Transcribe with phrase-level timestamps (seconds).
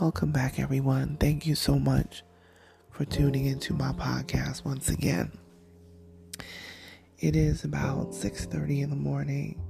[0.00, 1.18] Welcome back, everyone.
[1.20, 2.24] Thank you so much
[2.90, 5.30] for tuning into my podcast once again.
[7.20, 9.62] It is about 6:30 in the morning,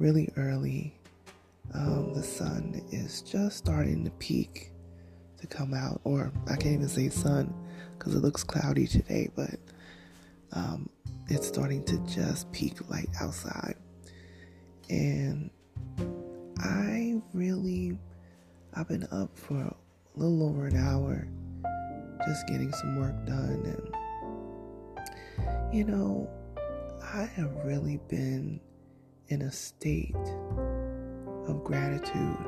[0.00, 0.98] really early.
[1.72, 4.72] Um, the sun is just starting to peak
[5.40, 7.54] to come out, or I can't even say sun
[7.96, 9.60] because it looks cloudy today, but
[10.50, 10.90] um,
[11.28, 13.76] it's starting to just peak light outside,
[14.88, 15.50] and
[16.58, 17.96] I really
[18.80, 19.74] I've been up for a
[20.16, 21.28] little over an hour
[22.26, 23.92] just getting some work done.
[24.96, 26.30] And, you know,
[27.02, 28.58] I have really been
[29.28, 30.16] in a state
[31.46, 32.38] of gratitude.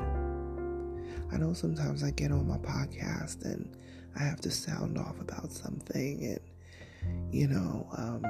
[1.31, 3.77] I know sometimes I get on my podcast and
[4.15, 6.39] I have to sound off about something, and,
[7.31, 8.23] you know, um,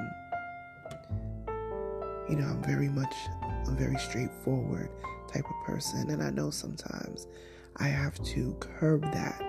[2.28, 3.14] you know, I'm very much
[3.66, 4.90] a very straightforward
[5.32, 7.28] type of person, and I know sometimes
[7.76, 9.42] I have to curb that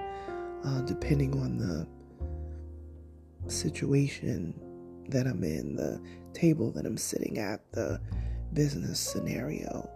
[0.65, 1.87] uh, depending on the
[3.51, 4.59] situation
[5.09, 6.01] that I'm in, the
[6.33, 8.01] table that I'm sitting at, the
[8.53, 9.89] business scenario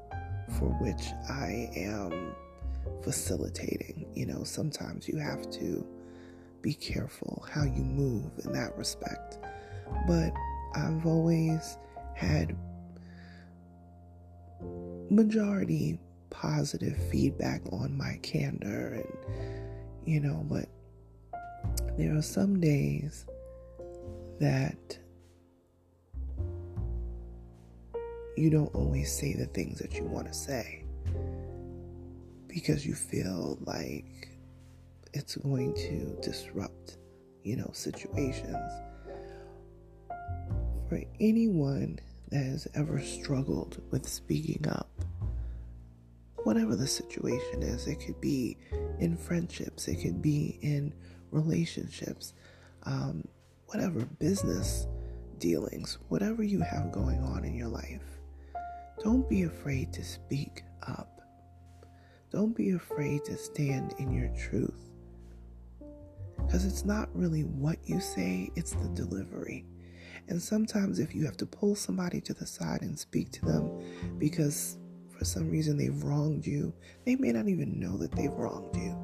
[0.58, 2.36] for which I am
[3.03, 4.05] facilitating.
[4.13, 5.86] You know, sometimes you have to
[6.61, 9.39] be careful how you move in that respect.
[10.08, 10.31] But
[10.75, 11.77] I've always
[12.16, 12.55] had
[15.09, 15.99] majority
[16.30, 19.44] positive feedback on my candor and
[20.05, 20.67] you know but
[21.97, 23.25] there are some days
[24.39, 24.97] that
[28.37, 30.83] you don't always say the things that you want to say
[32.48, 34.30] because you feel like
[35.14, 36.98] it's going to disrupt
[37.43, 38.71] you know situations.
[40.87, 41.99] For anyone
[42.30, 44.89] that has ever struggled with speaking up
[46.49, 47.86] whatever the situation is.
[47.86, 48.58] It could be
[48.98, 50.95] in friendships, it could be in
[51.30, 52.33] relationships,
[52.87, 53.23] um,
[53.67, 54.88] whatever business
[55.38, 58.02] dealings, whatever you have going on in your life.
[59.04, 61.21] Don't be afraid to speak up.
[62.32, 64.89] Don't be afraid to stand in your truth.
[66.36, 69.67] Because it's not really what you say, it's the delivery.
[70.30, 73.83] And sometimes, if you have to pull somebody to the side and speak to them
[74.17, 74.80] because
[75.19, 76.73] for some reason they've wronged you,
[77.05, 78.97] they may not even know that they've wronged you.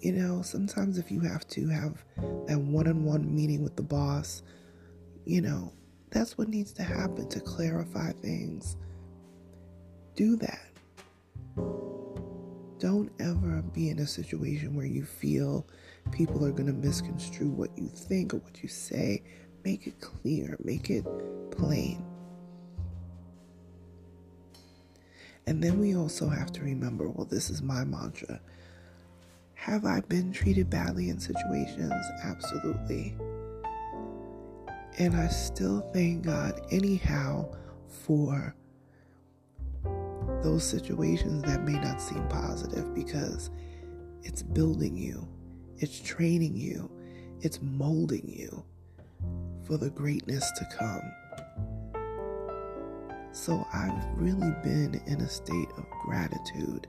[0.00, 2.04] You know, sometimes if you have to have
[2.46, 4.42] that one on one meeting with the boss,
[5.24, 5.72] you know,
[6.10, 8.76] that's what needs to happen to clarify things.
[10.16, 10.66] Do that.
[12.78, 15.66] Don't ever be in a situation where you feel
[16.10, 19.22] people are going to misconstrue what you think or what you say.
[19.64, 21.06] Make it clear, make it
[21.52, 22.04] plain.
[25.46, 28.40] And then we also have to remember well, this is my mantra.
[29.54, 32.04] Have I been treated badly in situations?
[32.24, 33.16] Absolutely.
[34.98, 37.54] And I still thank God, anyhow,
[37.86, 38.54] for
[40.42, 43.50] those situations that may not seem positive because
[44.22, 45.26] it's building you,
[45.78, 46.90] it's training you,
[47.40, 48.64] it's molding you
[49.64, 51.02] for the greatness to come.
[53.32, 56.86] So I've really been in a state of gratitude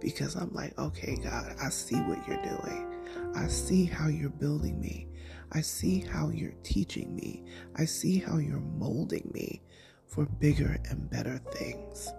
[0.00, 2.94] because I'm like, okay, God, I see what you're doing.
[3.34, 5.08] I see how you're building me.
[5.52, 7.44] I see how you're teaching me.
[7.76, 9.62] I see how you're molding me
[10.06, 12.10] for bigger and better things.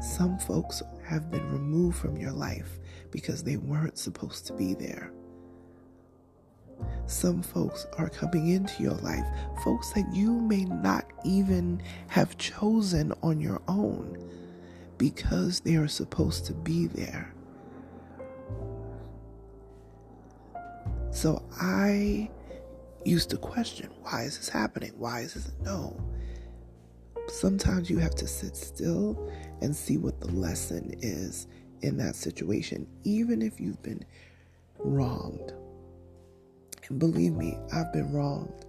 [0.00, 2.78] Some folks have been removed from your life
[3.10, 5.12] because they weren't supposed to be there.
[7.06, 9.24] Some folks are coming into your life,
[9.64, 14.18] folks that you may not even have chosen on your own
[14.98, 17.34] because they are supposed to be there.
[21.10, 22.30] So I
[23.04, 24.92] used to question why is this happening?
[24.96, 25.52] Why is this?
[25.62, 26.00] No.
[27.28, 29.30] Sometimes you have to sit still
[29.60, 31.46] and see what the lesson is
[31.82, 34.04] in that situation, even if you've been
[34.78, 35.52] wronged.
[36.88, 38.66] And believe me, I've been wronged.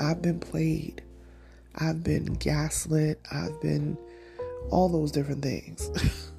[0.00, 1.02] I've been played.
[1.74, 3.20] I've been gaslit.
[3.30, 3.98] I've been
[4.70, 5.90] all those different things.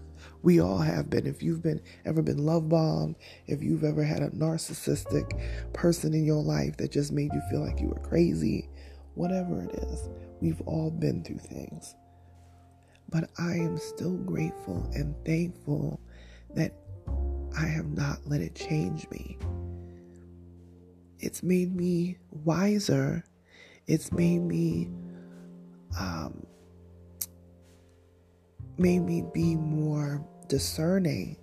[0.44, 1.28] we all have been.
[1.28, 3.16] If you've been ever been love bombed,
[3.48, 5.40] if you've ever had a narcissistic
[5.74, 8.70] person in your life that just made you feel like you were crazy,
[9.16, 10.10] whatever it is,
[10.42, 11.96] we've all been through things.
[13.10, 16.00] But I am still grateful and thankful
[16.56, 16.74] that
[17.58, 19.38] I have not let it change me.
[21.20, 23.24] It's made me wiser.
[23.88, 24.90] It's made me
[26.00, 26.46] um,
[28.78, 31.36] made me be more discerning,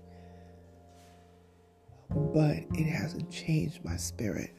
[2.11, 4.53] but it hasn't changed my spirit.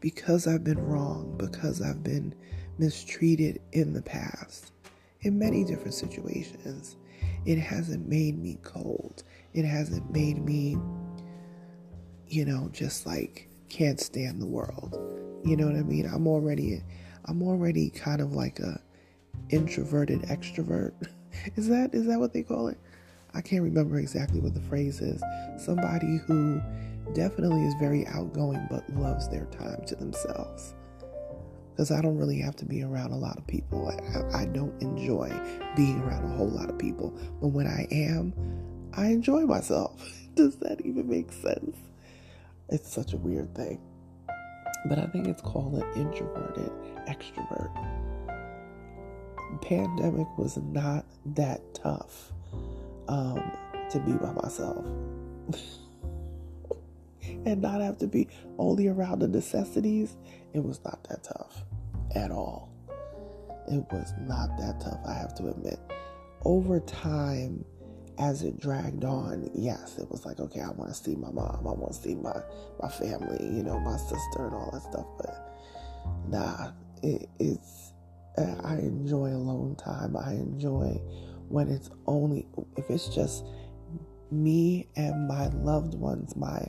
[0.00, 2.34] Because I've been wrong, because I've been
[2.78, 4.72] mistreated in the past,
[5.22, 6.96] in many different situations,
[7.44, 9.22] it hasn't made me cold.
[9.52, 10.76] It hasn't made me,
[12.28, 14.98] you know, just like can't stand the world.
[15.44, 16.06] You know what I mean?
[16.06, 16.82] I'm already,
[17.26, 18.80] I'm already kind of like a
[19.50, 20.92] introverted extrovert.
[21.56, 22.76] Is that is that what they call it?
[23.34, 25.22] I can't remember exactly what the phrase is.
[25.64, 26.60] Somebody who
[27.14, 30.74] definitely is very outgoing but loves their time to themselves.
[31.70, 33.88] Because I don't really have to be around a lot of people.
[33.88, 35.30] I, I don't enjoy
[35.76, 37.10] being around a whole lot of people.
[37.40, 38.34] But when I am,
[38.94, 40.02] I enjoy myself.
[40.34, 41.76] Does that even make sense?
[42.68, 43.80] It's such a weird thing.
[44.86, 46.70] But I think it's called an introverted
[47.08, 47.70] extrovert
[49.58, 52.32] pandemic was not that tough
[53.08, 53.42] um,
[53.90, 54.84] to be by myself
[57.46, 58.28] and not have to be
[58.58, 60.16] only around the necessities.
[60.52, 61.64] It was not that tough
[62.14, 62.72] at all.
[63.68, 65.78] It was not that tough, I have to admit.
[66.44, 67.64] Over time,
[68.18, 71.66] as it dragged on, yes, it was like, okay, I want to see my mom,
[71.66, 72.42] I want to see my
[72.80, 75.06] my family, you know, my sister and all that stuff.
[75.16, 75.56] But
[76.28, 76.72] nah,
[77.02, 77.92] it, it's
[78.36, 80.16] uh, I enjoy alone time.
[80.16, 81.00] I enjoy
[81.48, 82.46] when it's only,
[82.76, 83.44] if it's just
[84.30, 86.64] me and my loved ones, my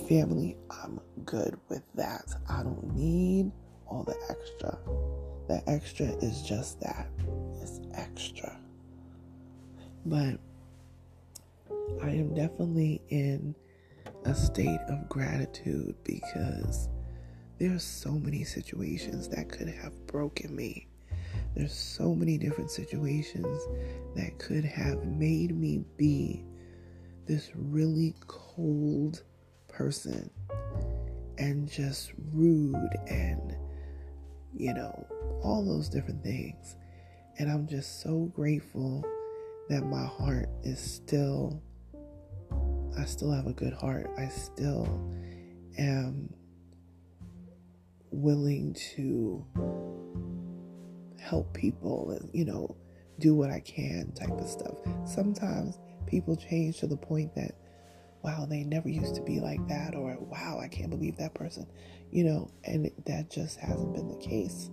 [0.00, 2.24] family, I'm good with that.
[2.48, 3.50] I don't need
[3.86, 4.78] all the extra.
[5.48, 7.08] The extra is just that
[7.60, 8.58] it's extra.
[10.06, 10.38] But
[12.02, 13.54] I am definitely in
[14.24, 16.88] a state of gratitude because
[17.58, 20.86] there's so many situations that could have broken me.
[21.54, 23.60] There's so many different situations
[24.16, 26.44] that could have made me be
[27.26, 29.22] this really cold
[29.74, 30.30] person
[31.38, 33.56] and just rude and,
[34.54, 35.06] you know,
[35.42, 36.76] all those different things.
[37.38, 39.04] And I'm just so grateful
[39.68, 41.60] that my heart is still,
[42.96, 44.08] I still have a good heart.
[44.16, 44.86] I still
[45.76, 46.32] am
[48.12, 49.44] willing to
[51.18, 52.76] help people and, you know,
[53.18, 54.76] do what I can type of stuff.
[55.04, 57.56] Sometimes people change to the point that,
[58.24, 61.66] wow, they never used to be like that, or wow, I can't believe that person,
[62.10, 64.70] you know, and that just hasn't been the case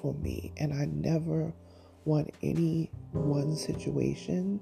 [0.00, 0.52] for me.
[0.56, 1.52] And I never
[2.04, 4.60] want any one situation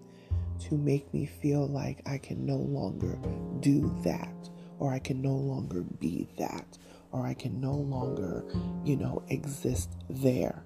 [0.60, 3.19] to make me feel like I can no longer
[3.60, 4.48] do that
[4.78, 6.78] or I can no longer be that
[7.12, 8.44] or I can no longer,
[8.84, 10.62] you know, exist there.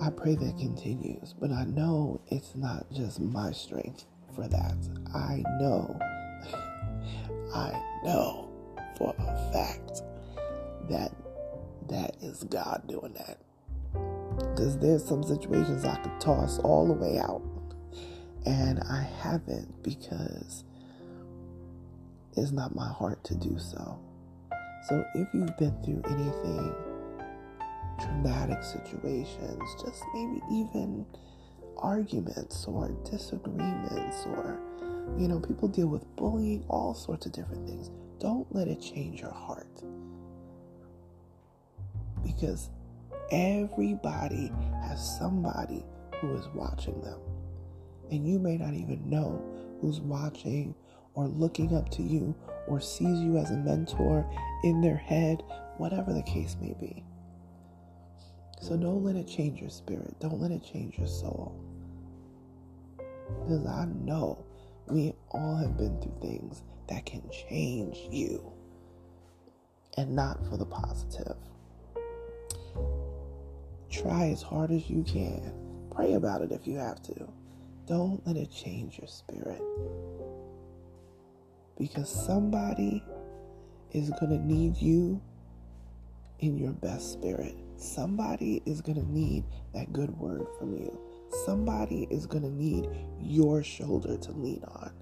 [0.00, 4.74] I pray that continues, but I know it's not just my strength for that.
[5.14, 5.98] I know,
[7.54, 7.70] I
[8.04, 8.50] know
[8.98, 10.02] for a fact
[10.88, 11.12] that
[11.88, 13.38] that is God doing that.
[14.38, 17.42] Because there's some situations I could toss all the way out,
[18.44, 20.64] and I haven't because
[22.36, 23.98] it's not my heart to do so.
[24.88, 26.74] So if you've been through anything,
[28.00, 31.06] traumatic situations, just maybe even
[31.78, 34.60] arguments or disagreements, or,
[35.18, 37.90] you know, people deal with bullying, all sorts of different things.
[38.18, 39.82] Don't let it change your heart.
[42.24, 42.70] Because
[43.30, 44.52] everybody
[44.82, 45.84] has somebody
[46.20, 47.18] who is watching them.
[48.10, 49.42] And you may not even know
[49.80, 50.74] who's watching
[51.14, 52.34] or looking up to you
[52.66, 54.28] or sees you as a mentor
[54.62, 55.42] in their head,
[55.76, 57.04] whatever the case may be.
[58.64, 60.18] So don't let it change your spirit.
[60.20, 61.54] Don't let it change your soul.
[62.96, 64.42] Because I know
[64.86, 68.50] we all have been through things that can change you
[69.98, 71.36] and not for the positive.
[73.90, 75.52] Try as hard as you can.
[75.94, 77.28] Pray about it if you have to.
[77.86, 79.60] Don't let it change your spirit
[81.78, 83.04] because somebody
[83.92, 85.20] is going to need you
[86.38, 87.63] in your best spirit.
[87.76, 90.98] Somebody is going to need that good word from you.
[91.44, 92.88] Somebody is going to need
[93.20, 94.92] your shoulder to lean on.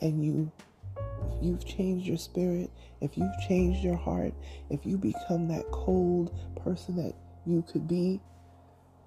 [0.00, 0.50] And you
[0.96, 2.70] if you've changed your spirit,
[3.00, 4.34] if you've changed your heart,
[4.70, 7.14] if you become that cold person that
[7.46, 8.20] you could be,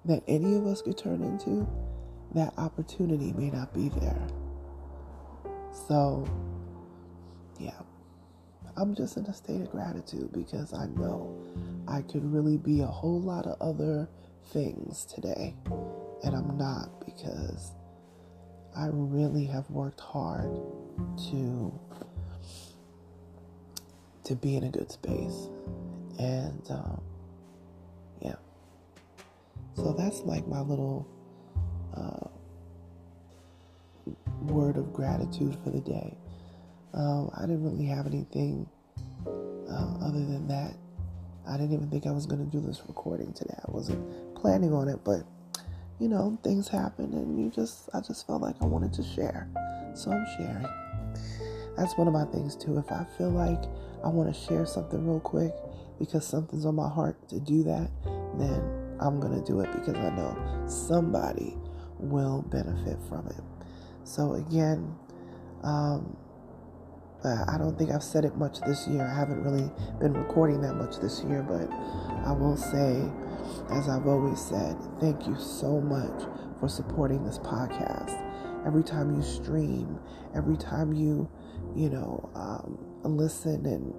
[0.04, 1.66] that any of us could turn into,
[2.34, 4.26] that opportunity may not be there.
[5.88, 6.26] So,
[7.58, 7.80] yeah,
[8.76, 11.34] I'm just in a state of gratitude because I know
[11.88, 14.08] I could really be a whole lot of other
[14.52, 15.54] things today,
[16.24, 17.72] and I'm not because
[18.76, 20.50] I really have worked hard
[21.30, 21.80] to
[24.24, 25.48] to be in a good space.
[26.18, 27.00] And um,
[28.20, 28.34] yeah.
[29.76, 31.06] So that's like my little
[31.96, 32.28] uh,
[34.42, 36.14] word of gratitude for the day.
[36.96, 38.66] Um, I didn't really have anything
[39.26, 40.74] uh, other than that.
[41.48, 43.54] I didn't even think I was going to do this recording today.
[43.56, 45.22] I wasn't planning on it, but
[45.98, 49.48] you know, things happen and you just, I just felt like I wanted to share.
[49.94, 50.66] So I'm sharing.
[51.76, 52.78] That's one of my things too.
[52.78, 53.62] If I feel like
[54.04, 55.52] I want to share something real quick
[55.98, 57.90] because something's on my heart to do that,
[58.38, 58.62] then
[59.00, 61.56] I'm going to do it because I know somebody
[61.98, 63.40] will benefit from it.
[64.04, 64.94] So, again,
[65.62, 66.16] um,
[67.26, 69.02] I don't think I've said it much this year.
[69.02, 71.70] I haven't really been recording that much this year, but
[72.26, 73.02] I will say,
[73.70, 76.22] as I've always said, thank you so much
[76.60, 78.22] for supporting this podcast.
[78.66, 79.98] Every time you stream,
[80.34, 81.28] every time you,
[81.74, 83.94] you know, um, listen and,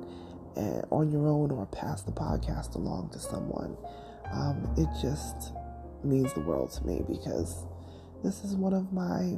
[0.58, 3.78] and on your own or pass the podcast along to someone.
[4.32, 5.54] Um, it just
[6.04, 7.66] means the world to me because
[8.24, 9.38] this is one of my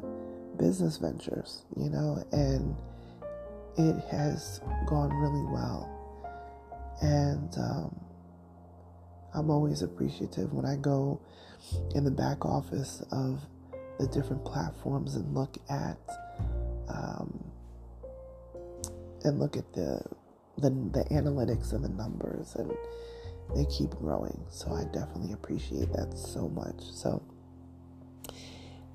[0.57, 2.75] business ventures, you know, and
[3.77, 5.95] it has gone really well.
[7.01, 7.99] And um,
[9.33, 11.19] I'm always appreciative when I go
[11.95, 13.41] in the back office of
[13.99, 15.97] the different platforms and look at
[16.87, 17.43] um,
[19.23, 20.01] and look at the,
[20.57, 22.71] the the analytics and the numbers and
[23.55, 24.45] they keep growing.
[24.49, 26.81] So I definitely appreciate that so much.
[26.91, 27.21] So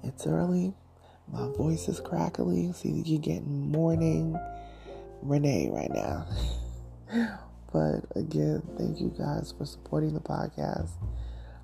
[0.03, 0.75] it's early.
[1.31, 2.73] My voice is crackly.
[2.73, 4.39] See, you're getting morning
[5.23, 6.27] Renee right now.
[7.73, 10.91] but again, thank you guys for supporting the podcast.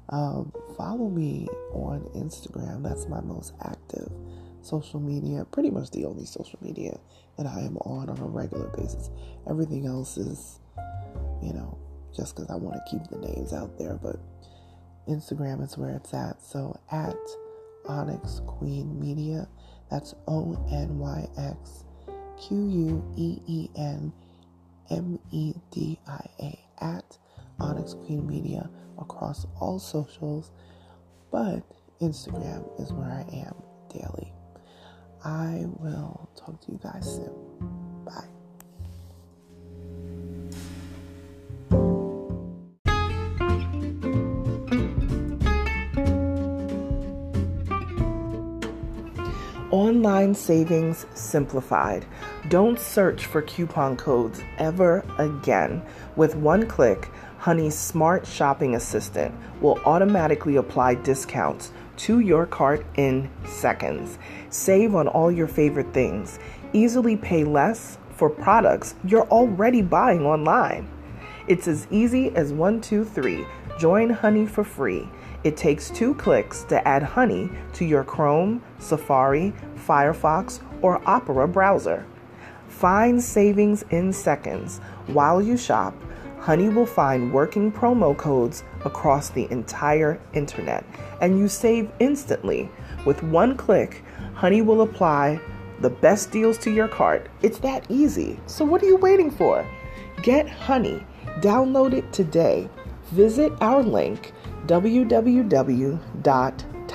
[0.08, 2.82] Um, follow me on Instagram.
[2.82, 4.10] That's my most active
[4.62, 6.98] social media, pretty much the only social media
[7.36, 9.10] that I am on on a regular basis.
[9.48, 10.60] Everything else is,
[11.42, 11.78] you know,
[12.14, 14.16] just because I want to keep the names out there, but
[15.08, 16.42] Instagram is where it's at.
[16.42, 17.16] So at
[17.86, 19.48] Onyx Queen Media,
[19.90, 21.84] that's O N Y X
[22.40, 24.12] Q U E E N
[24.90, 27.18] M E D I A at
[27.60, 28.68] Onyx Queen Media
[28.98, 30.50] across all socials,
[31.30, 31.62] but
[32.00, 33.54] Instagram is where I am
[33.92, 34.32] daily.
[35.22, 38.04] I will talk to you guys soon.
[38.04, 38.39] Bye.
[50.00, 52.06] Online savings simplified.
[52.48, 55.82] Don't search for coupon codes ever again.
[56.16, 63.28] With one click, Honey's smart shopping assistant will automatically apply discounts to your cart in
[63.44, 64.16] seconds.
[64.48, 66.38] Save on all your favorite things.
[66.72, 70.88] Easily pay less for products you're already buying online.
[71.46, 73.44] It's as easy as one, two, three.
[73.78, 75.06] Join Honey for free.
[75.44, 82.04] It takes two clicks to add Honey to your Chrome, Safari, Firefox, or Opera browser.
[82.68, 84.78] Find savings in seconds.
[85.06, 85.94] While you shop,
[86.38, 90.84] Honey will find working promo codes across the entire internet
[91.20, 92.70] and you save instantly.
[93.04, 94.02] With one click,
[94.34, 95.38] Honey will apply
[95.80, 97.28] the best deals to your cart.
[97.42, 98.40] It's that easy.
[98.46, 99.66] So, what are you waiting for?
[100.22, 101.04] Get Honey.
[101.40, 102.68] Download it today.
[103.10, 104.32] Visit our link